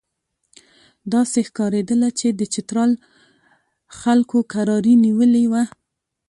داسې 1.13 1.39
ښکارېدله 1.47 2.09
چې 2.19 2.27
د 2.39 2.41
چترال 2.53 2.91
خلکو 3.99 4.37
کراري 4.53 4.93
نیولې 5.05 5.43
وه. 5.51 5.63